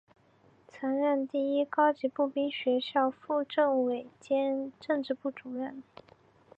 [0.67, 5.83] 曾任第一高级步兵学校副政委兼政治部主任。